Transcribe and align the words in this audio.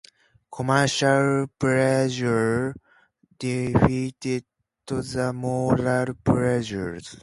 Commercial 0.51 1.45
pressure 1.59 2.73
defeated 3.37 4.45
the 4.87 5.31
moral 5.31 6.15
pressures. 6.23 7.17